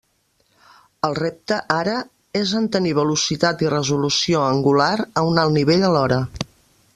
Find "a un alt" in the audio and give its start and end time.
5.05-5.55